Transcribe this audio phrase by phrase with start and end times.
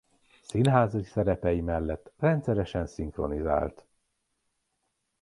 [0.41, 3.85] Színházi szerepei mellett rendszeresen szinkronizált.